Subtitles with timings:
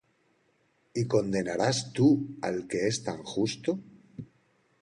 [0.99, 2.07] ¿Y condenarás tú
[2.41, 3.77] al que es tan justo?